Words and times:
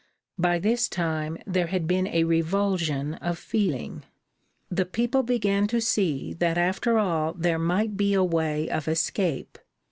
By 0.39 0.57
this 0.57 0.89
time 0.89 1.37
there 1.45 1.67
had 1.67 1.85
been 1.85 2.07
a 2.07 2.23
revulsion 2.23 3.13
of 3.21 3.37
feeling. 3.37 4.01
The 4.67 4.83
people 4.87 5.21
began 5.21 5.67
to 5.67 5.79
see 5.79 6.33
that 6.39 6.57
after 6.57 6.97
all 6.97 7.33
there 7.33 7.59
might 7.59 7.97
be 7.97 8.15
a 8.15 8.23
way 8.23 8.67
of 8.67 8.87
escape. 8.87 9.59